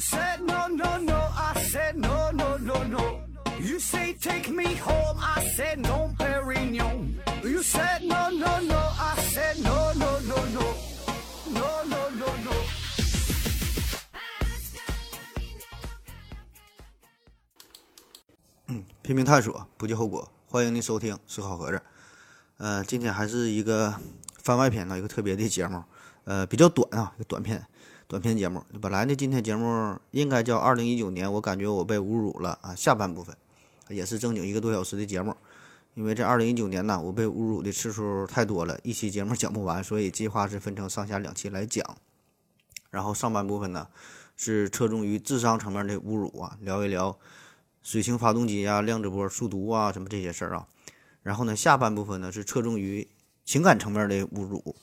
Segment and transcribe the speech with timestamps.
[0.00, 1.28] said no, no, no.
[1.36, 3.20] I said no, no, no, no.
[3.60, 5.18] You say take me home.
[5.20, 7.14] I said no, Perignon.
[7.44, 8.78] You said no, no, no.
[8.98, 10.74] I said no, no, no, no.
[11.52, 12.50] No, no, no, no.
[19.02, 20.32] 拼命探索，不计后果。
[20.46, 21.76] 欢迎您收听《思考盒子》。
[22.58, 23.94] 呃，今天还是一个
[24.38, 25.82] 番外篇呢，一个特别的节目，
[26.24, 27.66] 呃，比较短啊，一个短片，
[28.10, 28.64] 短片节目。
[28.82, 33.36] 本来呢，今天节目应该叫二零一九年，我感觉我被侮辱了啊，下半部分
[33.88, 35.36] 也是正经一个多小时的节目。
[35.94, 41.86] 因为这二零一九年呢，我被侮辱的次数太多了，一期节目讲不完，所以计划是分成上下两期来讲。
[42.90, 43.86] 然后上半部分呢，
[44.36, 47.16] 是侧重于智商层面的侮辱啊，聊一聊。
[47.80, 50.66] 水星发动机啊，量子波速读啊，什么这些事儿啊。
[51.22, 53.06] 然后呢，下半部分呢是侧重于
[53.44, 54.74] 情感层面的侮辱。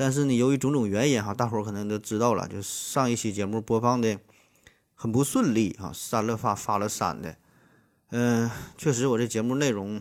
[0.00, 4.18] 但是呢，由于种种原因哈，大伙儿可能都知道了，就上一期节目播放的
[4.94, 7.36] 很不顺利啊，删了发，发了删的。
[8.08, 10.00] 嗯，确实我这节目内容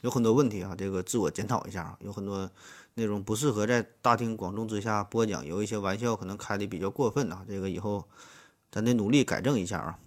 [0.00, 2.50] 有很多问题啊，这个自我检讨一下啊，有很多
[2.94, 8.08] 内容不适合在大庭广众之下播讲，有一些玩笑可能开的比较过分啊，这个以后
[8.72, 10.00] 咱得努力改正一下啊。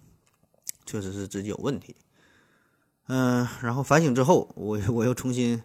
[0.84, 1.96] 确实是自己有问题，
[3.06, 5.62] 嗯，然后反省之后，我我又重新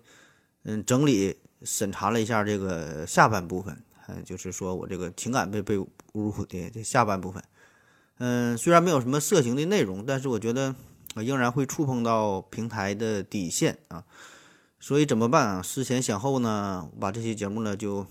[0.63, 7.43] 嗯整理审查了一下这个下半部分，嗯，就是说我这个情感被被侮辱的这下半部分，
[8.17, 10.75] 嗯，虽然没有什么色情的内容，但是我觉得
[11.15, 14.03] 啊仍然会触碰到平台的底线啊，
[14.79, 15.61] 所以怎么办啊？
[15.61, 18.05] 思前想后呢，我把这期节目呢就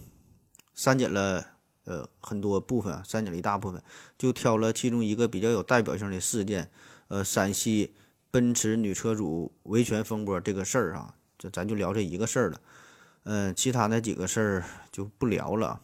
[0.75, 1.45] 删减了
[1.85, 3.83] 呃很多部分啊，删减了一大部分，
[4.19, 6.71] 就挑了其中一个比较有代表性的事件。
[7.09, 7.95] 呃，陕西
[8.33, 12.61] 奔驰女车主维权风波这个事儿啊，这咱就聊这一个事儿了。
[13.29, 15.81] 嗯，其他那几个事儿就不聊了，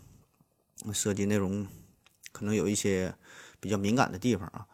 [0.94, 1.66] 涉及内容
[2.30, 3.12] 可能有一些
[3.58, 4.64] 比较敏感的地方啊。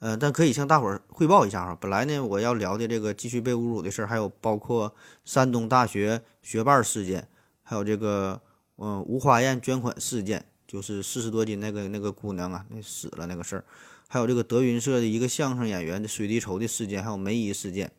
[0.00, 1.74] 呃，但可以向大伙儿汇报一下啊。
[1.80, 4.94] 本来呢，我要聊的这个继续被侮辱的事儿，还有包括
[5.24, 7.26] 山东大学学霸事件，
[7.62, 8.42] 还有这个
[8.76, 13.64] 嗯吴花艳捐款事件，就是四十多斤那个那个姑娘啊，那死了那个事儿。
[14.06, 17.90] 还有这个德云社的一个相声演员的水滴筹的事件，还有梅姨事件，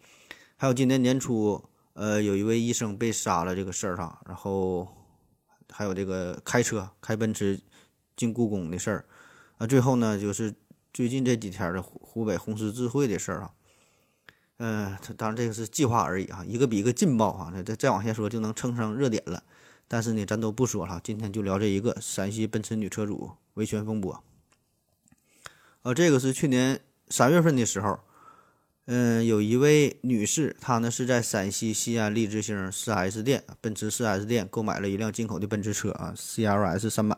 [0.55, 4.87] 还有今年年初，呃，有一位医生被杀了这个事儿哈，然后
[5.69, 7.59] 还有这个开车开奔驰
[8.15, 9.05] 进故宫的事儿，
[9.57, 10.53] 啊，最后呢就是
[10.93, 13.51] 最近这几天的湖湖北红十字会的事儿啊，
[14.57, 19.43] 嗯，当然这个是计划而已哈，一个比一个劲爆哈，再再往下说就能蹭上热点了，
[19.87, 24.23] 但是呢，咱都不说了，今天就聊这一个陕西奔驰女车主维权风波。
[25.81, 27.99] 呃，这个是去年三月份的时候，
[28.91, 37.15] 嗯，有一位女士，她呢是在陕西西安利之星 4S 店，奔驰 4S 店购买了一辆进口的奔驰车啊，CLS 三百。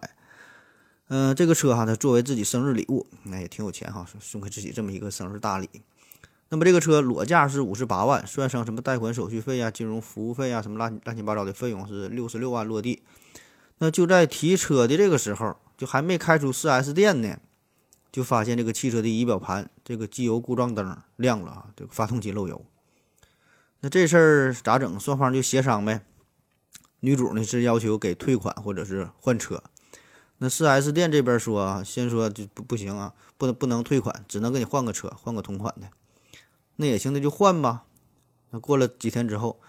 [1.07, 5.69] 嗯，这个车哈，她作为自己生日礼物，那也挺有钱哈，送给自己这么一个生日大礼。
[6.49, 13.01] 那么这个车裸价是五十八万，算上什么贷款手续费啊、金融服务费啊，什么乱乱七八糟的费用是六十六万落地。
[13.77, 17.37] 那就在提车的这个时候，就还没开出 4S 店呢。
[18.11, 22.63] 就发现这个汽车的仪表盘这个机油故障灯亮了啊，这个发动机漏油。
[23.81, 24.97] 那这事儿咋整？
[24.97, 26.05] 双方就协商呗。
[27.01, 29.61] 女主呢是要求给退款或者是换车。
[30.37, 35.89] 那 4S 店这边说啊，先说就不不行啊，不能不能退款，只能给你换个车，换个同款的。
[36.77, 37.83] 那也行，那就换吧。
[38.51, 39.59] 那过了几天之后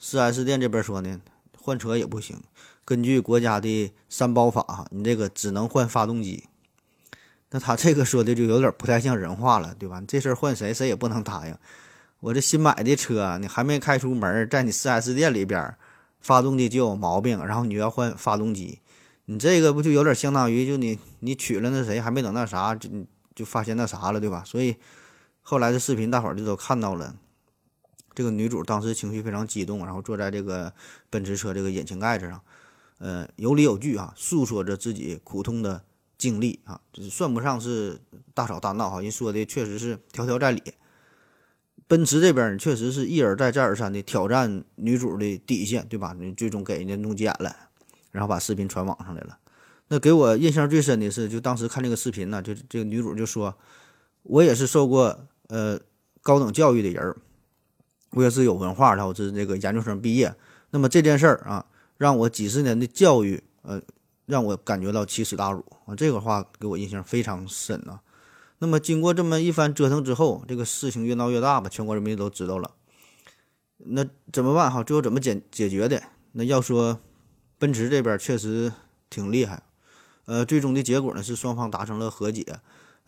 [0.00, 1.20] ，4S 店这边说呢，
[1.58, 2.40] 换车也不行，
[2.84, 6.44] 根据国家的三包法，你这个只能换发动机。
[7.54, 10.02] 那他这个说的就有点不太像人话了，对吧？
[10.08, 11.54] 这事儿换谁谁也不能答应。
[12.20, 15.74] 我这新买的车，你还没开出门，在你 4S 店里边，
[16.20, 18.78] 发动机就有毛病，然后你要换发动机，
[19.26, 22.88] 你这个不就有点相当于就你你娶了那谁，还没等那啥就
[23.34, 24.42] 就发现那啥了，对吧？
[24.46, 24.76] 所以
[25.42, 27.14] 后来的视频大伙儿就都看到了，
[28.14, 30.72] 这个女主当时情绪非常激动，然后坐在这个
[31.10, 32.40] 奔驰车这个引擎盖子上，
[32.96, 35.82] 呃，有理有据啊，诉说着自己苦痛的。
[36.22, 37.98] 经历啊，这算不上是
[38.32, 40.62] 大吵大闹哈，人说的确实是条条在理。
[41.88, 46.14] 奔驰这边确实是一而再再而三的挑战女主的底线，对吧？
[46.16, 47.52] 你最终给人家弄急眼了，
[48.12, 49.36] 然后把视频传网上来了。
[49.88, 53.58] 那给我印象最深的是，就当时看这个视频呢，就这个女主就说
[54.22, 55.80] ：“我也是受过呃
[56.22, 57.16] 高等教育的人，
[58.10, 60.32] 我也是有文化的，我是这个研究生毕业。
[60.70, 61.66] 那么这件事儿啊，
[61.98, 63.82] 让我几十年的教育呃。”
[64.26, 65.94] 让我感觉到奇耻大辱啊！
[65.94, 68.00] 这个话给我印象非常深啊。
[68.58, 72.70] 那么经过这么一番折腾之后，这个事情越闹越大吧，全国人民都知道了。
[73.78, 74.84] 那怎么办哈？
[74.84, 76.00] 最后怎么解解决的？
[76.32, 77.00] 那要说
[77.58, 78.72] 奔驰这边确实
[79.10, 79.64] 挺厉害，
[80.26, 82.46] 呃，最终的结果呢是双方达成了和解，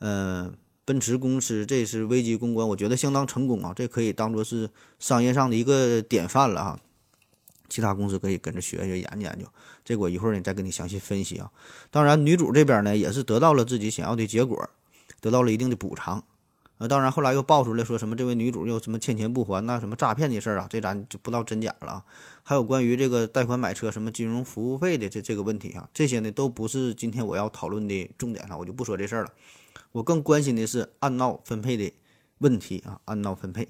[0.00, 0.52] 呃，
[0.84, 4.68] 奔驰公司这次危机公关，我觉得相当成功啊，这可以当做是
[4.98, 6.80] 商业上的一个典范了啊。
[7.74, 9.44] 其他公司可以跟着学一学研究研究，
[9.84, 11.50] 这我一会儿呢再跟你详细分析啊。
[11.90, 14.70] 当然，女主这边呢也是得到了自己想要的结果，
[15.20, 16.22] 得到了一定的补偿。
[16.78, 22.04] 呃，当然后来又爆出来说什么这位女主又什么欠钱不还那，什么诈骗的事儿啊，这咱就不知道真假了啊。
[22.44, 29.32] 还有关于这个贷款买车什么金融服务费的这这个问题啊，这些呢都不是今天我要讨论的重点了，我就不说这事儿了。
[29.90, 31.92] 我更关心的是按闹分配的
[32.38, 33.66] 问题啊，按闹分配。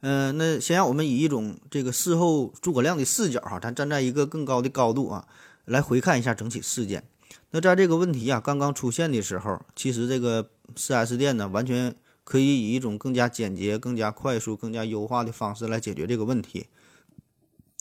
[0.00, 5.26] 嗯，那先让我们以一种这个事后诸葛亮的视角哈，咱站在一个更高的高度啊，
[5.64, 7.02] 来回看一下整体事件。
[7.50, 16.66] 那在这个问题啊刚刚出现的时候，其实这个 4S 店呢，完全可以以一种更加简洁、更加快速、更加优化的方式来解决这个问题，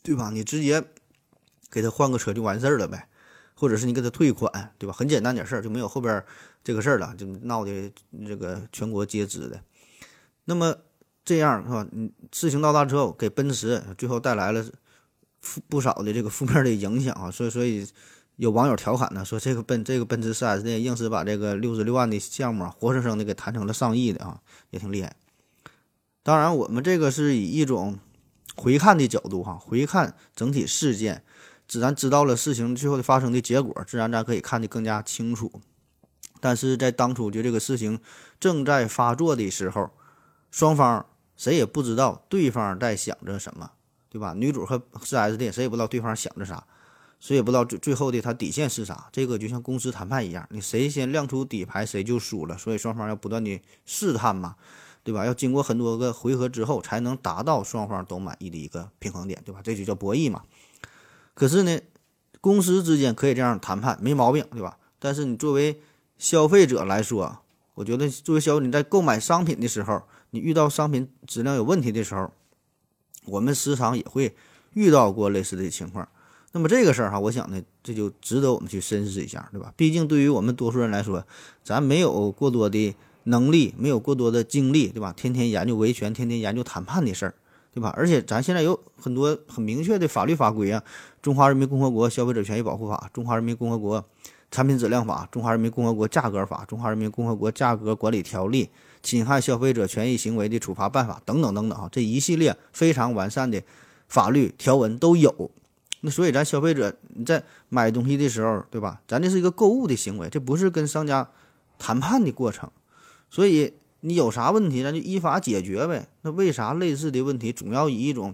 [0.02, 0.32] 对吧？
[0.32, 0.84] 你直接
[1.70, 3.10] 给他换个车就完事儿了呗，
[3.54, 4.94] 或者是你给他退款，对吧？
[4.94, 6.24] 很简单点事儿，就没有后边
[6.64, 7.92] 这个事儿了，就闹的
[8.26, 9.62] 这个全国皆知的。
[10.46, 10.78] 那么。
[11.26, 11.88] 这样是吧？
[11.92, 14.64] 嗯，事情到大之后，给奔驰最后带来了
[15.42, 17.32] 负不少的这个负面的影响啊。
[17.32, 17.88] 所以，所以
[18.36, 24.40] 有网友调侃呢，说这个奔这个奔驰 4S 店硬是把这个六十六万的项目啊，活生生的给谈成了上亿的啊，
[24.70, 25.16] 也挺厉害。
[26.22, 27.98] 当然，我们这个是以一种
[28.56, 31.24] 回看的角度哈，回看整体事件，
[31.68, 35.52] 自然知道了事情最后的发生的结果，自然咱可以看得更加清楚。
[36.40, 38.00] 但是在当初就这个事情
[38.40, 39.90] 正在发作的时候，
[40.52, 41.04] 双方。
[41.36, 43.72] 谁也不知道对方在想着什么，
[44.10, 44.34] 对吧？
[44.36, 46.66] 女主和四 S 店谁也不知道对方想着啥，
[47.20, 49.10] 谁也不知道最最后的他底线是啥。
[49.12, 52.58] 这个就像公司谈判一样，你谁先亮出底牌，谁就输了。
[52.58, 54.56] 所以双方要不断的试探嘛，
[55.04, 55.26] 对吧？
[55.26, 59.62] 要经过很多个回合之后，才能达到双方都满意的一个平衡点，对吧？
[59.64, 60.44] 这就叫博弈嘛。
[61.34, 61.80] 可是呢，
[62.40, 64.78] 公司之间可以这样谈判，没毛病，对吧？
[65.00, 65.82] 但是你作为
[66.18, 67.40] 消费者来说，
[67.74, 70.04] 我觉得作为消费你在购买商品的时候，
[70.36, 72.30] 你遇到商品质量有问题的时候，
[73.24, 74.36] 我们时常也会
[74.74, 76.06] 遇到过类似的情况。
[76.52, 79.74] 那么这个事儿哈，我想呢，这就值得我们去深思一下，对吧？
[79.78, 81.26] 毕竟对于我们多数人来说，
[81.64, 82.94] 咱没有过多的
[83.24, 85.14] 能力，没有过多的精力，对吧？
[85.16, 87.36] 天天研究维权，天天研究谈判的事儿，
[87.74, 87.94] 对吧？
[87.96, 90.84] 而且咱现在有很多很明确的法律法规啊，
[91.22, 94.04] 《中华人民共和国消费者权益保护法》，《中华人民共和国
[94.52, 98.66] 产品质量法》，《中华人民共和国价格法》，《中华人民共和国价格管理条例》。
[99.06, 103.62] 侵害消费者权益行为的处罚办法等等等等啊，这一系列非常完善的
[104.08, 105.52] 法律条文都有。
[106.02, 109.02] 那所以咱消费者你在买东西的时候，对吧？
[109.08, 111.30] 咱这是一个购物的行为，这不是跟商家
[111.78, 112.72] 谈判的过程。
[113.30, 116.08] 所以你有啥问题，咱就依法解决呗。
[116.24, 118.34] 那为啥类似的问题总要以一种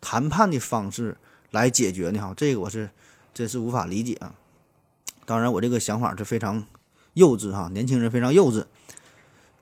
[0.00, 1.16] 谈判的方式
[1.50, 2.20] 来解决呢？
[2.20, 2.90] 哈，这个我是
[3.34, 4.34] 真是无法理解啊。
[5.24, 6.64] 当然，我这个想法是非常
[7.14, 8.64] 幼稚哈，年轻人非常幼稚。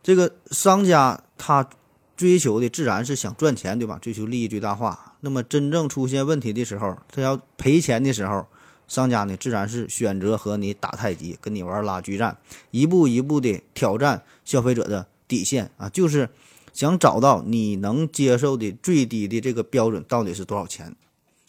[0.05, 1.69] 这个商家他
[2.15, 3.99] 追求的自然是想赚钱，对吧？
[4.01, 5.17] 追求利益最大化。
[5.21, 8.47] 那么真正出现问题的时候，他要赔钱的时候，
[8.87, 12.37] 商家呢自然是选择和你打太极，跟你玩拉锯战，
[12.71, 16.29] 一步一步的挑战消费者的底线啊，就是
[16.75, 20.95] 想找到你能接受的最低的这个标准到底是多少钱。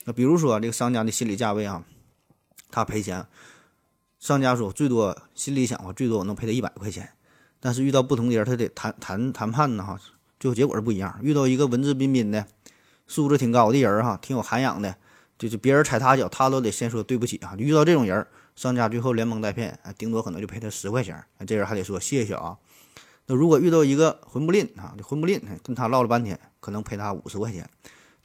[0.06, 1.84] 那比如说这个商家的心理价位啊，
[2.72, 3.28] 他赔钱，
[4.18, 7.12] 商家说最多心里想，我最多我能赔他一百块钱。
[7.66, 10.00] 但是遇到不同的人，他得谈谈谈判呢，哈，
[10.40, 11.18] 最后结果是不一样。
[11.24, 12.46] 遇到一个文质彬彬的、
[13.08, 14.96] 素质挺高的人，哈，挺有涵养的，
[15.40, 17.56] 就是别人踩他脚，他都得先说对不起啊。
[17.58, 22.56] 遇到这种人，商家最后连蒙带骗，啊，顶多可能就赔他十块钱，这人还得说谢谢啊。
[23.26, 27.68] 那如果遇到一个混不吝啊，这混不吝，跟他唠了半天，可能赔他五十块钱。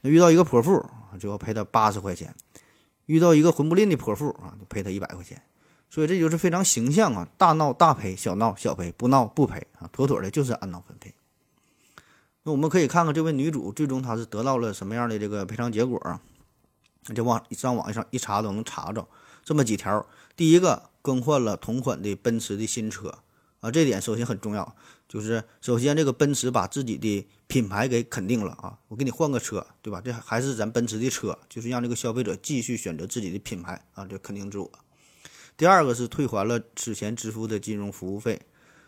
[0.01, 0.85] 那遇到一个泼妇，
[1.19, 2.31] 就要赔他八十块钱。
[3.07, 5.41] 遇到一个混不吝的泼妇啊，就赔他一百块钱。
[5.91, 11.13] 所以这就是非常形象啊，大闹大赔，小闹小赔，不闹不赔啊，妥妥的就是按闹分配。
[12.43, 16.21] 那我们可以看看这位女主最终她是得到了什么样的这个赔偿结果啊？
[17.13, 19.05] 就往上网上一查都能查着
[19.43, 20.07] 这么几条。
[20.37, 23.19] 第一个，更换了同款的奔驰的新车
[23.59, 24.75] 啊，这点首先很重要，
[25.09, 29.99] 就是首先这个奔驰把自己的品牌给肯定了啊，我给你换个车，对吧？
[29.99, 34.71] 这还是咱奔驰的车，就是让这个消费者继续选择自己的品牌啊，这肯定自我。
[35.61, 38.41] 第二个是退还了此前支付的金融服务费，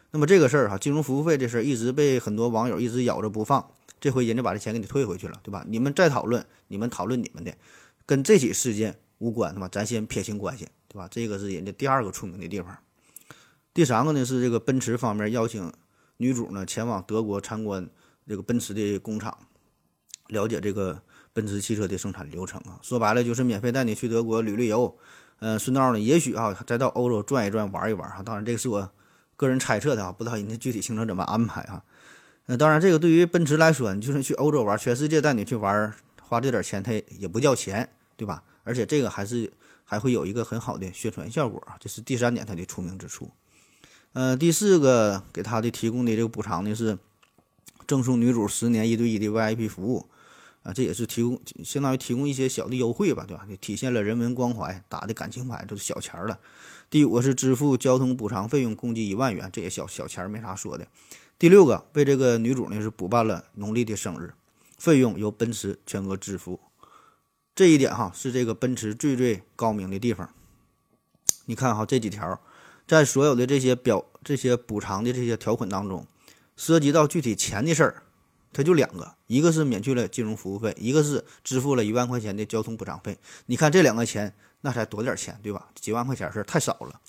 [0.09, 3.69] 那么这个事儿哈，金融服务费这事儿一直被很多网友一直咬着不放，
[4.01, 5.63] 这回人家把这钱给你退回去了，对吧？
[5.67, 7.55] 你们再讨论，你们讨论你们的，
[8.07, 9.69] 跟这起事件无关，对吧？
[9.71, 11.07] 咱先撇清关系，对吧？
[11.11, 12.75] 这个是人家第二个出名的地方。
[13.71, 15.71] 第三个呢是这个奔驰方面邀请
[16.17, 17.87] 女主呢前往德国参观
[18.27, 19.37] 这个奔驰的工厂，
[20.29, 21.03] 了解这个
[21.33, 24.97] 奔驰汽车的生产流程啊，说白了就是免费带你去德国旅旅游。
[25.45, 28.23] 嗯，顺道呢，也许啊，再到欧洲转一转，玩一玩哈。
[28.23, 28.89] 当然，这个是我
[29.35, 31.83] 个人猜测的啊，不知道人家具体行程怎么安排啊。
[32.45, 38.41] 那当然，这个对于奔驰来说，你就是去欧洲玩，全世界带你去玩，花这点钱它也不叫钱，对吧？
[38.63, 39.51] 而且这个还是
[39.83, 43.29] 还会有一个很好的宣传效果，这是第三点它的出名之处。
[44.13, 46.97] 呃，第四个给他的提供的这个补偿呢是
[47.85, 50.07] 赠送女主十年一对一的 VIP 服务，
[50.63, 53.45] 啊，这也是提供相当于提供一些小的优惠吧，对吧？
[53.61, 56.39] 体现了人文关怀，打的感情牌都是小钱儿了。
[56.89, 60.87] 第五个是支付交通补偿费用，共计一万元，这也小小钱儿没啥说的。
[61.37, 64.33] 第六个为这个女主呢是补办了农历的生日，
[64.77, 66.59] 费用由奔驰全额支付。
[67.55, 70.29] 这一点哈是这个奔驰最最高明的地方。
[71.45, 72.39] 你看哈这几条。
[72.85, 76.05] 在所有的这些表、这些补偿的这些条款当中，
[76.57, 78.03] 涉及到具体钱的事儿，
[78.53, 83.17] 它就两个，一个是免去了金融服务费，一个是支付了一万块钱的交通补偿费。
[83.47, 85.67] 你看这两个钱，那才多点钱，对吧？
[85.73, 87.01] 几万块钱事儿太少了。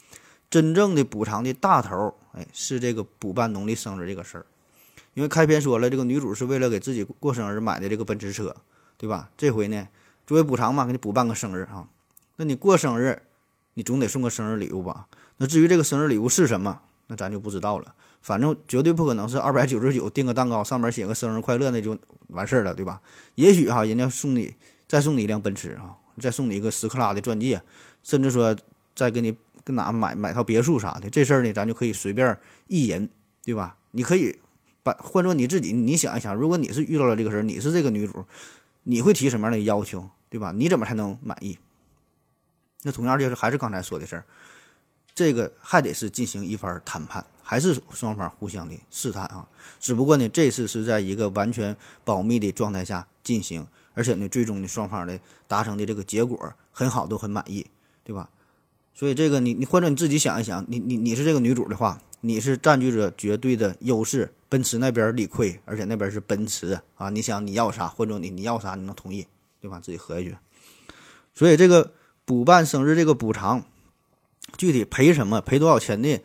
[0.51, 4.47] 真正的补偿的大头，哎，是这个补办农历生日这个事儿。
[5.15, 8.57] 因为开篇说了，这个女主是为了给自己过生日买的这个奔驰车，
[8.97, 9.31] 对吧？
[9.37, 9.89] 这回呢，
[10.27, 11.87] 作为补偿嘛，给你补办个生日啊。
[12.37, 13.23] 那你过生日，
[13.75, 15.07] 你总得送个生日礼物吧？
[15.37, 17.95] 那至于这个生日礼物是什么，那咱就不知道了。
[18.25, 23.03] 反正绝对不可能是二百九十九订个蛋糕，上面写个生日快乐，那就完事儿了，对吧？
[23.35, 24.55] 也许哈，人家送你
[24.89, 27.61] 再送你一辆奔驰啊，再送你一个十克拉的钻戒，
[28.03, 28.57] 甚至说
[28.97, 32.35] 再给你跟哪买买套别墅啥的，这事儿呢，咱就可以随便
[32.67, 33.11] 一人，
[33.45, 33.77] 对吧？
[33.91, 34.39] 你可以
[34.83, 38.25] 把换做你自己，你想一想，如果你是遇到了这个事儿，你是这个女主，
[38.85, 40.51] 你会提什么样的要求，对吧？
[40.57, 41.59] 你怎么才能满意？
[42.85, 44.25] 那同样就是还是刚才说的事儿。
[45.15, 49.47] 这个还得是进行一番谈判，还是双方互相的试探啊？
[49.79, 57.65] 只不过呢，这次是在一个完全保密的状态下进行，而且呢，最终呢，双方的达成的这个结果很好，都很满意，
[58.03, 58.29] 对吧？
[58.93, 69.27] 所以这个你你或者你自己想一想，你你你是这个女主的话，你是占据着绝对的优势，奔驰那边理亏，而且那边是奔驰啊，你想你要啥，或者你你要啥，你能同意，
[69.61, 69.79] 对吧？
[69.79, 70.37] 自己合计去。
[71.35, 71.93] 所以这个
[72.25, 73.65] 补办生日这个补偿。
[74.57, 76.21] 具体赔什么，赔多少钱的，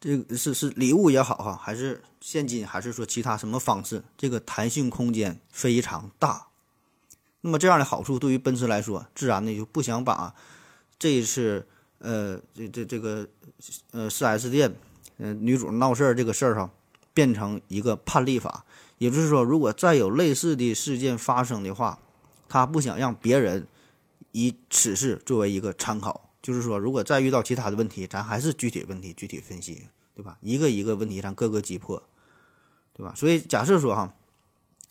[0.00, 6.46] 这是是礼物也好哈，还是现金，还是说其他什么方式，这个弹性空间非常大。
[7.40, 10.34] 那么这样的好处对于奔驰来说，自然呢就不想把
[10.98, 11.66] 这一次
[11.98, 13.26] 呃这这这个
[13.92, 14.74] 呃四 S 店
[15.18, 16.70] 嗯女主闹事儿这个事儿哈，
[17.14, 18.64] 变成一个判例法。
[18.98, 21.98] 也就是说，如果再有类似的事件发生的话，
[22.48, 23.66] 他不想让别人
[24.32, 26.25] 以此事作为一个参考。
[26.46, 29.82] 就是说，如果再遇到其他的问题，咱还是具体问题具体分析，
[30.14, 30.38] 对吧？
[30.40, 32.00] 一个一个问题，咱各个击破，
[32.94, 33.12] 对吧？
[33.16, 34.14] 所以假设说哈，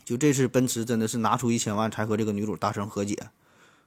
[0.03, 3.15] 就这次奔驰真的是拿出一千万才和这个女主达成和解，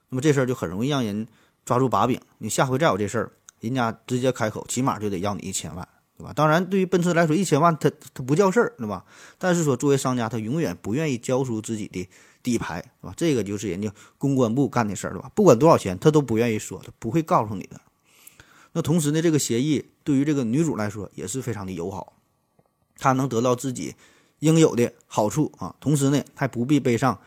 [0.09, 1.27] 那么这事儿就很容易让人
[1.63, 2.19] 抓住把柄。
[2.39, 6.33] 你下回再有这事儿，人家直接开口，起码就得要你一千万，对吧？
[6.33, 9.05] 当然，对于奔驰来说，一千万它它不叫事儿，对吧？
[9.37, 12.09] 但是说作为商家，他永远不愿意交出自己的。
[12.49, 13.13] 底牌是吧？
[13.15, 15.31] 这个就是人家公关部干的事儿，对吧？
[15.35, 17.79] 不管多少钱，他都不愿意说，他不会告诉你的。
[18.71, 22.13] 那同时呢，这个协议对于这个女主来说也是非常的友好，
[22.97, 23.95] 她能得到自己
[24.39, 25.75] 应有的好处啊。
[25.79, 27.19] 同时呢，还不必背上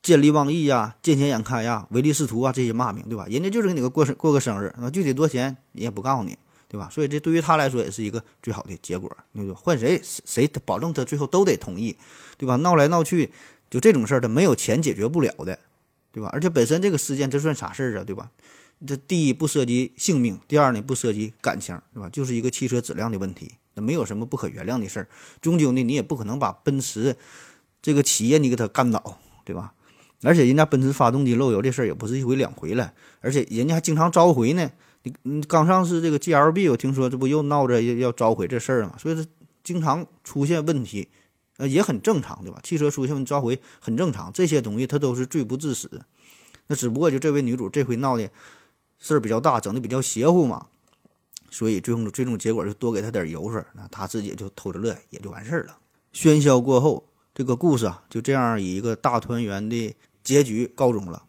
[0.00, 3.26] 见利忘义呀、见钱眼开呀、唯利是图啊这些骂名，对吧？
[3.28, 6.88] 人家就是给你个过生过个生日，那具体多钱人也不告诉你，对吧？
[6.90, 9.14] 所以这对于他来说也是一个最好的结果。
[9.32, 11.94] 你说换谁谁保证他最后都得同意，
[12.38, 12.56] 对吧？
[12.56, 13.30] 闹来闹去。
[13.72, 15.58] 就这种事儿，他没有钱解决不了的，
[16.12, 16.28] 对吧？
[16.30, 18.30] 而且本身这个事件，这算啥事儿啊，对吧？
[18.86, 22.10] 这第一不涉及性命，第二呢不涉及感情，对吧？
[22.10, 25.08] 就是一个汽车质量的问题，那没有什么不可原谅的事儿。
[25.40, 27.16] 终究呢，你也不可能把奔驰
[27.80, 29.72] 这个企业你给他干倒，对吧？
[30.22, 34.70] 而且人家奔驰发动机漏油这事儿也不是一回两回了，而且人家还经常召回呢。
[35.04, 38.94] 你你刚上市这个 GLB，我听说这不又闹着要要召回这事儿嘛？
[38.98, 39.24] 所以说
[39.64, 41.08] 经常出现问题。
[41.58, 42.58] 呃，也很正常，对吧？
[42.62, 46.02] 汽车出现召回很正常，这些东西它都是罪不至死。
[46.66, 48.30] 那只不过就这位女主这回闹的
[48.98, 50.66] 事儿比较大，整的比较邪乎嘛，
[51.50, 55.76] 所以最终最终结果就多给她点油水，那她自己就偷着乐，也就完事儿了。
[56.14, 59.94] 喧嚣过后，这个故事啊就这样以一个大团圆的
[60.24, 61.22] 结局告终了。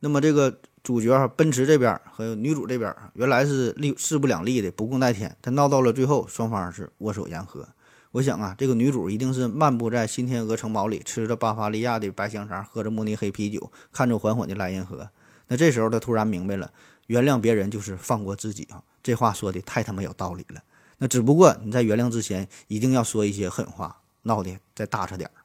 [0.00, 7.66] 那么这个主角奔驰这边和女主这边原来是立势不两立的，不共戴天，他闹到了最后，双方是握手言和。
[8.12, 15.08] 我想啊，这个女主一定是漫步在新天鹅城堡里，吃着巴伐利亚的白香肠，喝着慕尼黑啤酒，看着缓缓的莱茵河。
[15.46, 16.72] 那这时候她突然明白了，
[17.06, 18.82] 原谅别人就是放过自己啊！
[19.00, 20.60] 这话说的太他妈有道理了。
[20.98, 25.38] 那只不过你在原谅之前，一定要说一些狠话，闹的再大扯点儿。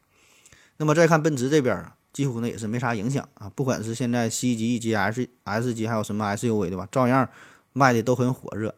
[0.78, 3.52] 那么再看奔驰这边啊，几乎呢也是没啥影响啊。
[3.54, 7.30] 不管是现在 C 级、E 级、S S 级，还有什么 SUV 对吧，照样
[7.74, 8.74] 卖的都很火热。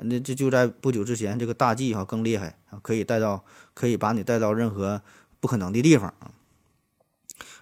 [0.00, 5.02] 那这就在不久之前，这个大 G 哈更厉害啊，可以带到可以把你带到任何
[5.40, 6.32] 不可能的地方啊。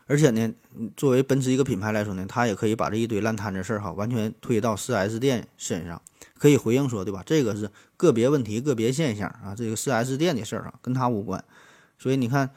[0.07, 0.53] 而且呢，
[0.97, 6.03] 作为奔驰一个品牌来说呢，它也可以把这一堆烂摊子事儿哈，完全推到 4S 店身上，
[6.39, 7.23] 可以回应说，对吧？
[7.25, 11.43] 这个是个别问题、个别现象啊，这个 4S 店的事儿啊，跟他无关。
[11.99, 12.51] 所以你看，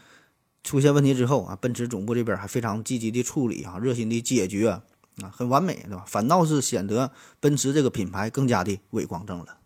[0.64, 4.84] 出现问题之后啊，奔驰总部这边还非常积极的处理啊，热心的解决啊，
[5.32, 6.04] 很完美，对吧？
[6.08, 9.58] 反倒是显得奔驰这个品牌更加的伟光正了。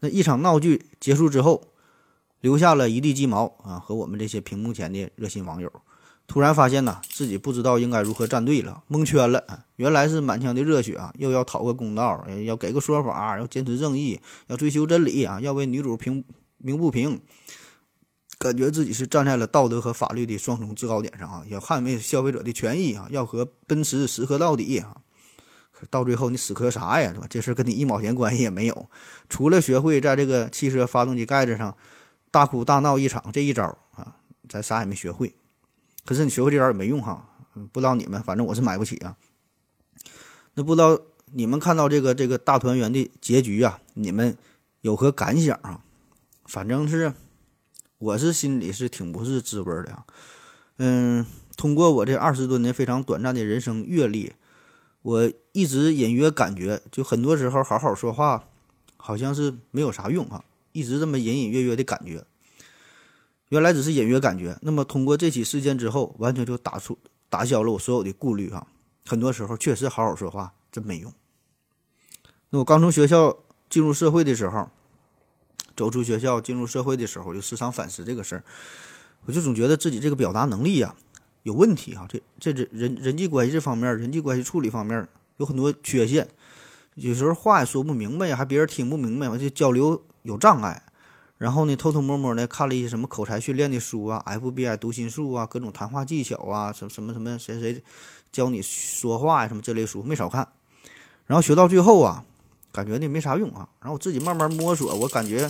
[0.00, 1.68] 那一场闹剧结束之后，
[2.40, 5.72] 留下了一地鸡毛啊，和我们这些屏幕前的热心网友。
[6.26, 9.64] 突然发现呐，自己不知道应该如何站队了，蒙圈了。
[9.76, 16.24] 原来是满腔的热血啊，又要讨个公道，要给个说法，要坚持正义，要追求真理啊，要为女主平
[16.58, 17.20] 鸣不平。
[18.38, 24.96] 感觉自己是站在了道德和法律的双重制高点上啊，要捍卫消费者的权益啊，要和奔驰死磕到底啊。
[25.90, 27.26] 到最后你死磕啥呀，是吧？
[27.28, 28.90] 这事跟你一毛钱关系也没有，
[29.28, 31.76] 除了学会在这个汽车发动机盖子上
[32.30, 33.64] 大哭大闹一场这一招
[33.94, 34.16] 啊，
[34.48, 35.34] 咱啥也没学会。
[36.04, 37.28] 可是你学会这招也没用哈，
[37.72, 39.16] 不知道你们，反正我是买不起啊。
[40.54, 40.98] 那不知道
[41.32, 44.36] 你们看到这个这个大团圆的结局啊，你们
[44.80, 45.80] 有何感想啊？
[46.46, 47.12] 反正是
[47.98, 50.04] 我是心里是挺不是滋味的啊。
[50.78, 54.32] 嗯，通过我这二十多年非常短暂的人生阅历，
[55.06, 58.48] 我一直隐约感觉，就很多时候好好说话，
[58.96, 62.26] 好像是没有啥用啊，一直这么隐隐约约的感觉。
[63.50, 66.98] 原来只是隐约感觉，那么通过这起事件之后，完全就打出
[67.28, 68.66] 打消了我所有的顾虑哈。
[69.06, 71.14] 很多时候确实好好说话真没用。
[72.50, 73.38] 那我刚从学校
[73.70, 74.68] 进入社会的时候，
[75.76, 78.42] 走出学校进入社会的时候，就时常反思这个事儿，
[79.26, 80.96] 我就总觉得自己这个表达能力呀
[81.46, 82.04] 有问题哈。
[82.08, 86.26] 这这这人人际关系这方面，人际关系处理方面有很多缺陷，
[86.96, 90.82] 有时候话也说不明白，还别人听不明白，完就交流有障碍。
[91.38, 97.80] 然后呢，偷偷摸摸的看了一些什么口才训练的书啊，FBI 读心术啊，各种谈话技巧啊，什么什么什么谁谁
[98.32, 100.48] 教你说话呀，什么这类书没少看。
[101.26, 102.24] 然后学到最后啊，
[102.72, 103.68] 感觉呢没啥用啊。
[103.80, 105.48] 然后我自己慢慢摸索，我感觉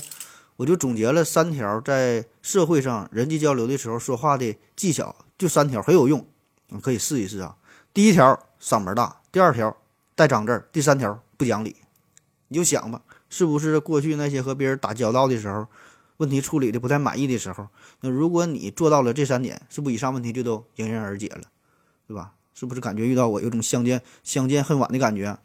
[0.56, 6.26] 我就总结了三条在社会上人际交流的时候说话的技巧，就三条很有用，
[6.68, 7.56] 你可以试一试啊。
[7.92, 9.76] 第一条嗓门大，第二条
[10.14, 11.76] 带脏字，第三条不讲理。
[12.48, 13.02] 你就想吧。
[13.28, 15.66] 是不是过去那些和别人打交道的时候，
[16.18, 17.68] 问题处理的不太满意的时候，
[18.00, 21.42] 那如果你做到了这三点，是不是以上问题就都迎刃而解了，
[22.06, 22.32] 对吧？
[22.54, 25.36] 是不是感觉遇到我有种相见相见恨晚的感觉？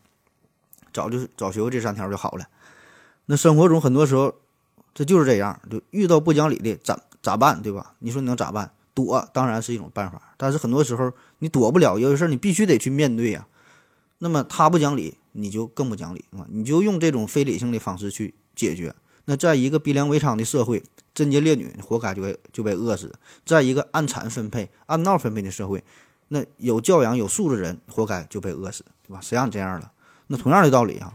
[0.94, 2.46] 早就早学会这三条就好了。
[3.26, 4.36] 那生活中很多时候，
[4.94, 7.96] 这就是这样，就遇到不讲理的咋咋办，对吧？
[8.00, 8.72] 你说你能咋办？
[8.94, 13.48] 躲当然是一种办法，但是很多时候你躲不了，有些事儿你必须得去面对呀。
[14.20, 15.18] 那么他不讲理。
[15.34, 16.46] 你就更不讲理啊！
[16.50, 18.94] 你就用这种非理性的方式去解决。
[19.24, 23.08] 那在一个逼良为娼的社会，贞洁烈女活该就被就被饿死；
[23.46, 25.82] 在一个按产分配、按闹分配的社会，
[26.28, 29.22] 那有教养、有素质人活该就被饿死，对吧？
[29.22, 29.94] 谁让你这样了？
[30.28, 31.14] 那同样的道理啊，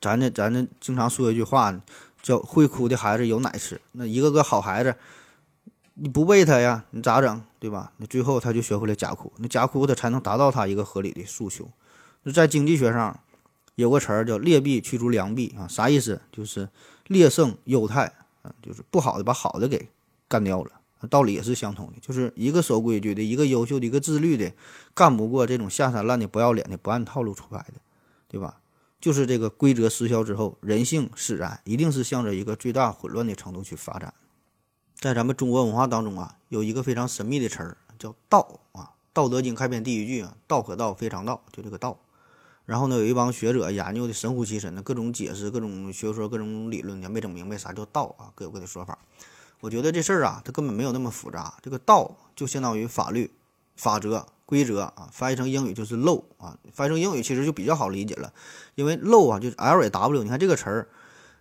[0.00, 1.74] 咱这咱这经常说一句话，
[2.22, 3.80] 叫会哭的孩子有奶吃。
[3.92, 4.94] 那一个个好孩子，
[5.94, 7.42] 你不喂他呀，你咋整？
[7.58, 7.92] 对吧？
[7.98, 11.68] 那最后他就学会了假哭，那假哭他才能达到他一个合理的诉求。
[12.24, 13.20] 就在经济学上，
[13.74, 16.20] 有个词儿叫“劣币驱逐良币”啊，啥意思？
[16.32, 16.68] 就是
[17.06, 19.88] 劣胜优汰啊，就是不好的把好的给
[20.28, 20.70] 干掉了。
[21.10, 24.52] 道理也是相同的，就是一个守规矩的、一个优秀的、一个自律的，
[24.94, 27.74] 干不过这种下三滥的、不要脸的、不按套路出牌的，
[28.28, 28.58] 对吧？
[29.02, 34.14] 就是这个规则失效之后，人性使然，一定是向着一个最大混乱的程度去发展。
[34.94, 38.80] 在咱们中国文化当中啊，有一个非常神秘的词儿叫“道”啊，
[39.12, 41.98] 《道德经》开篇第一句啊，“道可道，非常道”，就这个“道”。
[42.64, 48.96] 然后呢，有一帮学者研究的神乎其神的各种解释、各种学说、各种理论，也没整明白啥叫道啊，各有各的说法。
[49.58, 51.54] 我觉得这事儿啊，它根本没有那么复杂。
[51.60, 53.32] 这个道就相当于法律、
[53.76, 58.32] 法则、规则啊，翻译成英语就是 law 啊，翻译成英语其实就比较好理解了，
[58.74, 60.88] 因为 law 啊就是 L A W，你看这个词儿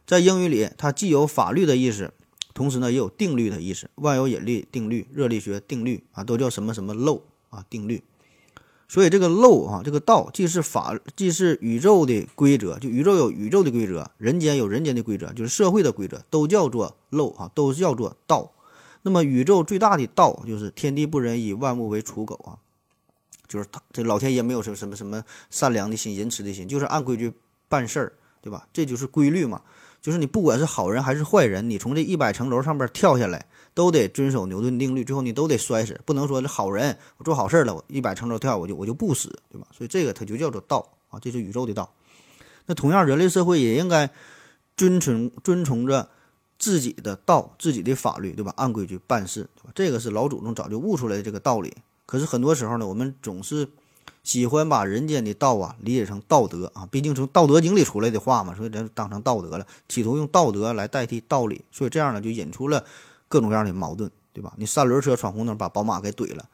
[0.07, 2.13] 在英语里它既有法律的意思，
[2.53, 8.03] 同时呢也有定律的意思，万有引力定律、热力学定律啊，都叫什么什么 law 啊定律。
[8.87, 18.51] 所以这个漏啊，这个道既是法，既是宇宙的规则，就宇宙有宇宙的规则，人间有人间的规则，就是社会的规则，都叫做漏啊，都叫做道。
[19.01, 22.57] 那么宇宙最大的道就是天地不仁，以万物为刍狗啊，
[23.47, 27.33] 就是他这老天爷没有什么什么什么善良的心、仁慈的心，就是按规矩
[27.67, 28.67] 办事儿，对吧？
[28.71, 29.61] 这就是规律嘛。
[30.01, 33.45] 就是你不管是好人还是坏人，你从这一百层楼上边跳下来。
[33.73, 39.65] 都得遵守牛顿定律，最后你都得摔死，不能说这好人我做好事了，我一百层楼跳我就我就不死，对吧？
[39.71, 41.89] 所以这个它就叫做道啊，这是宇宙的道。
[42.65, 44.09] 那同样，人类社会也应该
[44.75, 46.09] 遵从遵从着
[46.61, 48.53] 自己的道、自己的法律，对吧？
[48.55, 49.71] 按规矩办事，对吧？
[49.73, 51.75] 这个是老祖宗早就悟出来的这个道理。
[52.05, 53.67] 可是很多时候呢，我们总是
[54.21, 62.85] 喜欢把人间的道啊理解成道德啊，毕竟从《道德经》里出来的话嘛，所以咱当成道德了，企图用道德来代替道理，所以这样呢就引出了
[63.27, 64.53] 各种各样的矛盾，对吧？
[64.57, 66.47] 你三轮车闯红灯把宝马给怼了，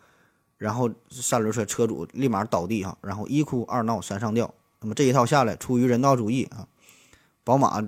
[0.58, 4.54] 然后三轮车车主立马倒地哈，然后一哭二闹三上吊。
[4.80, 6.68] 那么这一套下来，出于人道主义啊，
[7.44, 7.86] 宝马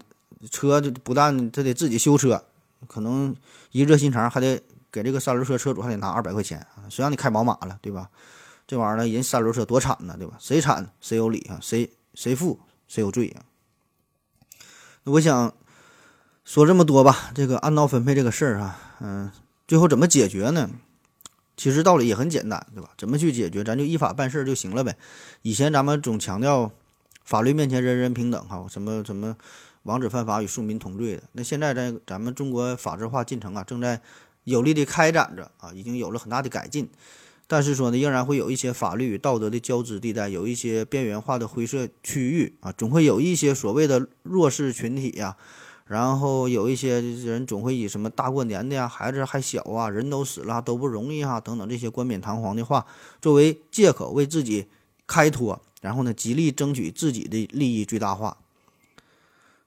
[0.51, 2.43] 车就不但他得自己修车，
[2.87, 3.35] 可能
[3.71, 8.09] 一热心肠还得给这个三轮车车主还得拿二百块钱啊，谁让你开宝马了，对吧？
[8.65, 10.37] 这玩意儿呢，人三轮车多惨呢，对吧？
[10.39, 13.41] 谁惨谁有理啊，谁谁负谁有罪啊。
[15.03, 15.53] 那我想
[16.45, 19.31] 说这么多吧，这个按道分配这个事儿啊，嗯，
[19.67, 20.69] 最后怎么解决呢？
[21.57, 22.91] 其实道理也很简单，对吧？
[22.97, 24.95] 怎么去解决，咱就依法办事就行了呗。
[25.41, 26.71] 以前咱们总强调
[27.29, 29.37] 法律面前人人平等，哈，什么什么
[29.83, 31.21] 王子犯法与庶民同罪的。
[31.33, 34.01] 那现在在咱们中国法治化进程啊，正在
[34.45, 36.89] 有力的开展着啊，已经有了很大的改进。
[37.45, 45.37] 但是说呢，仍然会有一些法律与道德的交织地带，有一些边缘化的灰色区域啊，总会有一些所谓的弱势群体呀。
[45.85, 52.87] 然后有一些人总会以什么大过年的呀，孩子还小啊，人都死了都不容易啊，等等这些冠冕堂皇的话
[53.21, 54.65] 作为借口为自己
[55.05, 58.37] 开脱，然后呢极力争取自己的利益最大化。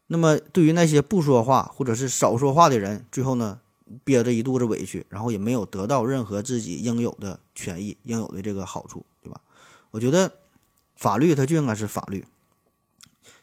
[0.06, 3.60] 那么对于那些不说话或者是少说话的人，最后呢
[4.04, 9.40] 憋着一肚子委屈，然后也没有得到任何自己应有的权益、应有的这个好处，对吧？
[9.90, 10.32] 我觉得
[10.96, 12.24] 法律它就应该是法律。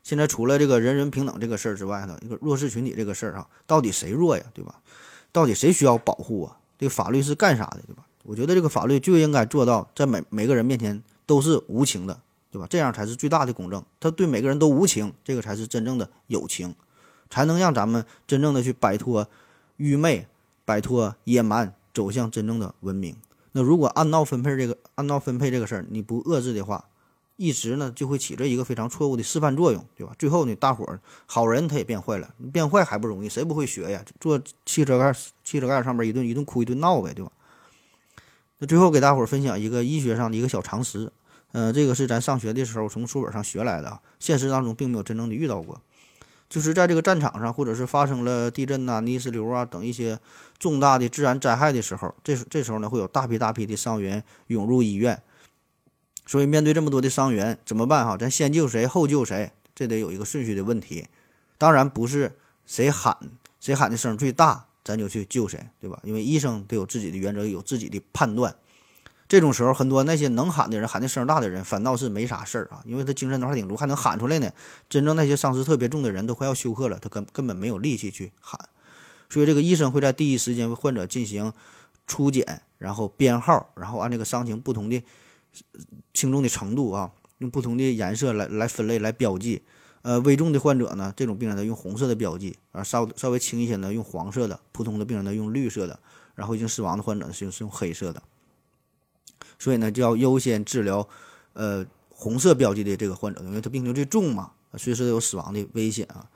[0.03, 4.82] 现在除了这个人人平等这个事儿之外呢，一个弱势群体这个事儿啊，到底谁弱呀，对吧？
[5.32, 6.58] 到底谁需要保护啊？
[6.77, 8.05] 这个法律是干啥的，对吧？
[8.23, 12.19] 我觉得这个法律就应该做到在每每个人面前都是无情的，
[12.51, 12.67] 对吧？
[12.69, 13.83] 这样才是最大的公正。
[13.99, 16.73] 他对每个人都无情，这个才是真正的友情，
[17.29, 19.27] 才能让咱们真正的去摆脱
[19.77, 20.27] 愚昧、
[20.65, 23.15] 摆脱野蛮，走向真正的文明。
[23.51, 26.85] 那如果按闹分配这个按闹分配这个事儿你不遏制的话，
[27.35, 30.13] 一直呢就会起着一个非常错误的示范作用，对吧？
[30.19, 34.03] 最后呢，大伙儿好人他也变坏了，变坏还不容易，谁不会学呀？
[34.19, 37.31] 坐汽车盖汽车盖上面一顿一顿哭一顿闹呗，对吧？
[38.57, 41.12] 那最后给大伙儿分享一个医学上的一个小常识，
[41.51, 45.81] 呃，这个是咱上学的时候从书本上学来的，现实当中并没有真正的遇到过，
[46.49, 50.19] 就是在这个战场上或者是发生了地震呐、泥石流啊等一些
[50.59, 55.21] 重大的自然灾害的时候，这时这时候呢会有大批大批的伤员涌入医院。
[56.27, 58.05] 所以，面对这么多的伤员，怎么办？
[58.05, 59.51] 哈，咱先救谁，后救谁？
[59.73, 61.07] 这得有一个顺序的问题。
[61.57, 63.17] 当然不是谁喊
[63.59, 65.99] 谁喊的声最大，咱就去救谁，对吧？
[66.03, 68.55] 因为医生都有自己的原则，有自己的判断。
[69.29, 74.51] 这种时候，很多那些能喊的人，喊的声大的人，反倒是没啥事儿啊，因为他精神头还挺足，还能喊出来呢。
[74.89, 78.59] 真正那些伤势特别重的人，都快要休克了，他根根本没有力气去喊。
[79.29, 81.53] 所以，这个医生会在第一时间为患者进行
[82.07, 85.01] 初检，然后编号，然后按这个伤情不同的。
[86.13, 89.63] 轻重的程度啊，用不同的颜色来来分类来标记。
[90.03, 95.99] 呃，危重的患者呢，这种病人呢用红色的标记，啊，稍稍微轻一些呢用黄色的，普通的病人呢用绿色的，
[96.35, 98.21] 然后已经死亡的患者是是用黑色的。
[99.60, 101.08] 所以呢，就要优先治疗
[101.54, 106.28] 呃红色标记的这个患者，因为他病情最重嘛，随时都有死亡的危险啊。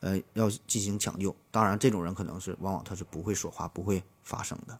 [0.00, 1.32] 呃，要进行抢救。
[1.52, 4.76] 当然，这种人可能是往往他是不会说话，不会发声的。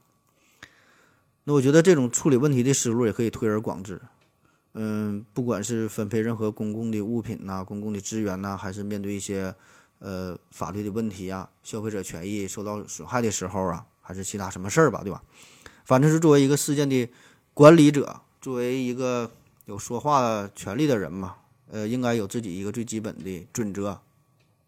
[1.45, 4.03] 那我觉得这种处理问题的思路也可以推而广之，
[4.75, 9.55] 嗯，不管是分配任何公共的物品呐、公共的资源呐，还是面对一些
[10.01, 15.23] 呃法律的问题啊、消费者权益受到损害的时候啊，还是其他什么事儿吧，对吧？
[15.85, 17.09] 反正是作为一个事件的
[17.55, 19.31] 管理者，作为一个
[19.67, 21.37] 有说话权利的人嘛，
[21.71, 24.01] 呃，应该有自己一个最基本的准则，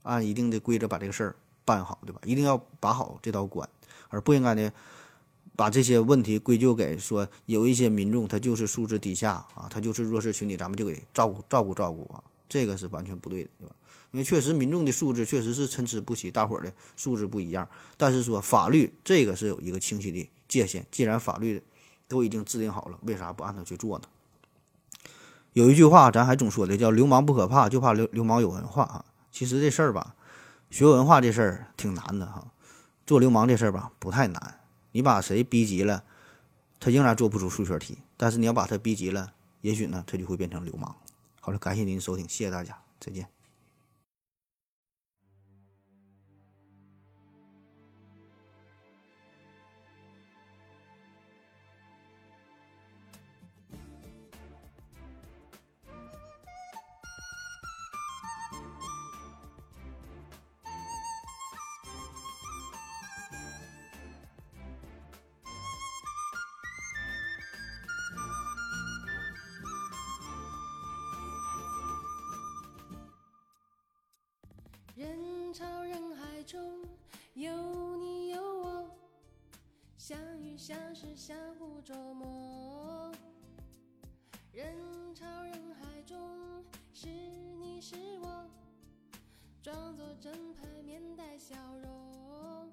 [0.03, 2.21] 按一定的规则把这个事儿办好，对吧？
[2.25, 3.67] 一定要把好这道关，
[4.11, 4.71] 而不应该呢。
[5.57, 13.75] 把这些问题归咎给说有一些民众他就是素质低下啊，他就是弱势群体，咱们就给照顾照顾照顾啊，这个是完全不对的，对吧？
[14.11, 17.67] 因为确实民众的素质确实是参差不齐，大伙儿的素质不一样。
[17.97, 21.63] 但是说法律这个是有一个清晰的界限，既然法律
[22.09, 24.05] 都已经制定好了，为啥不按照去做呢？
[25.53, 29.05] 有一句话咱还总说的叫“流氓不可怕，就怕流流氓有文化”啊。
[29.31, 30.15] 其实这事儿吧，
[30.71, 32.47] 学文化这事儿挺难的哈，
[33.07, 34.61] 做流氓这事儿吧不太难。
[34.93, 36.03] 你把谁逼急了，
[36.81, 37.99] 他仍然做不出数学题。
[38.17, 40.95] 但是你要把他逼急了，也许呢，他就会变成流氓。
[41.41, 43.34] 好了，感谢您收听，谢谢大家，再见。
[75.05, 76.59] 人潮人海中
[77.35, 77.53] 有
[77.97, 78.91] 你有我
[79.99, 83.13] 相遇相识相互琢磨。
[84.51, 84.65] 人
[85.15, 86.19] 潮人海中
[86.95, 87.09] 是
[87.61, 88.47] 你是我
[89.63, 92.71] 装作正派面带笑容。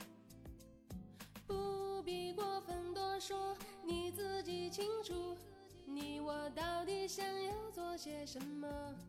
[1.46, 5.36] 不必过分多说你自己清楚
[5.86, 9.01] 你我到底想要做些什么。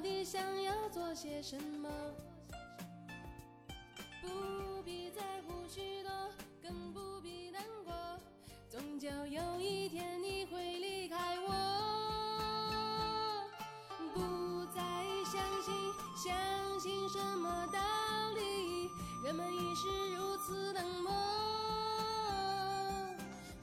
[0.00, 1.90] 到底想要做些什么。
[4.22, 6.10] 不必在乎许多，
[6.62, 7.92] 更不必难过，
[8.70, 11.52] 终究有一天你会离开我。
[14.14, 14.80] 不再
[15.30, 15.74] 相信，
[16.16, 17.78] 相信什么道
[18.36, 18.88] 理？
[19.22, 19.86] 人们已是
[20.16, 21.12] 如此冷漠。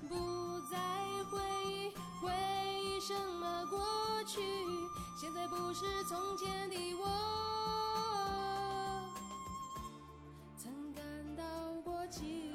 [0.08, 0.78] 不再
[1.32, 1.90] 回忆，
[2.22, 2.32] 回
[2.84, 4.77] 忆什么过去？
[5.20, 7.08] 现在不是从前的我。
[10.56, 11.02] 曾感
[11.36, 11.44] 到
[11.84, 12.47] 过寂寞，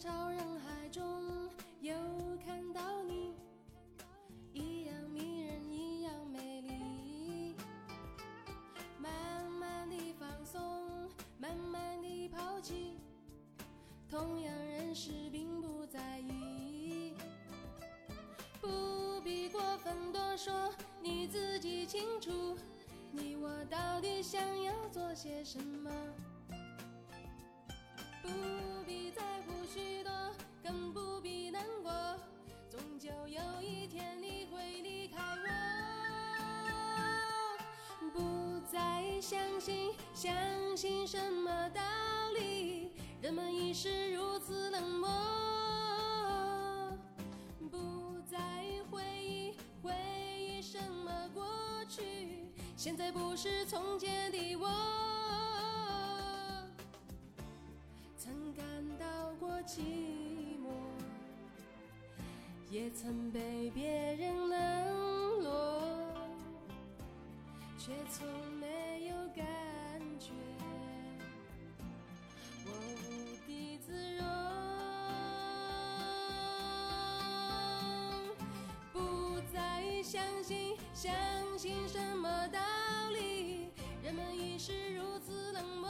[0.00, 1.04] 潮人海中，
[1.82, 1.92] 又
[2.42, 3.34] 看到你，
[4.54, 7.54] 一样迷人，一样美丽。
[8.98, 9.12] 慢
[9.60, 10.58] 慢的放松，
[11.38, 12.94] 慢慢的抛弃，
[14.08, 17.12] 同样认识并不在意。
[18.58, 22.56] 不必过分多说，你自己清楚，
[23.12, 25.79] 你我到底想要做些什么。
[40.20, 41.80] 相信什么道
[42.38, 42.90] 理？
[43.22, 45.08] 人们已是如此冷漠。
[47.70, 48.38] 不再
[48.90, 49.90] 回忆，回
[50.38, 51.42] 忆什么过
[51.88, 52.44] 去？
[52.76, 54.68] 现在不是从前的我。
[58.18, 58.64] 曾感
[58.98, 59.80] 到过寂
[60.60, 60.68] 寞，
[62.68, 65.80] 也曾被别人冷落，
[67.78, 68.28] 却从
[81.88, 82.58] 什么道
[83.12, 83.70] 理？
[84.02, 85.88] 人们已是如此冷漠。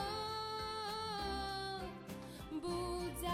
[2.60, 3.28] 不再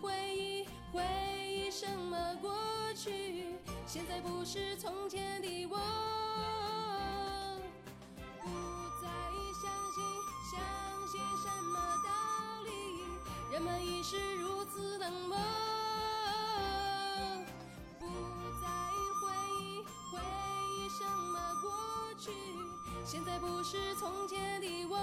[0.00, 1.02] 回忆，回
[1.46, 2.52] 忆什么过
[2.94, 3.56] 去？
[3.86, 5.78] 现在不是从前的我。
[8.42, 8.48] 不
[9.02, 9.08] 再
[9.60, 9.98] 相信，
[10.50, 10.58] 相
[11.08, 12.08] 信什么道
[12.64, 12.70] 理？
[13.52, 14.16] 人们已是
[23.10, 24.98] 现在不是从前的我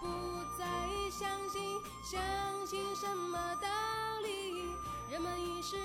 [0.00, 0.08] 不
[0.58, 0.66] 再
[1.08, 1.62] 相信
[2.02, 3.68] 相信什么道
[4.24, 4.74] 理？
[5.08, 5.76] 人们已是